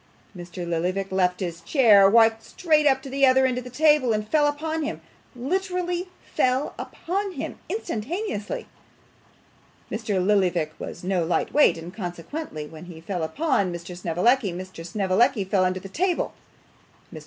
[0.35, 0.67] Mr.
[0.67, 4.27] Lillyvick left his chair, walked straight up to the other end of the table, and
[4.27, 4.99] fell upon him
[5.35, 8.65] literally fell upon him instantaneously.
[9.91, 10.15] Mr.
[10.19, 13.95] Lillyvick was no light weight, and consequently when he fell upon Mr.
[13.95, 14.83] Snevellicci, Mr.
[14.83, 16.33] Snevellicci fell under the table.
[17.13, 17.19] Mr.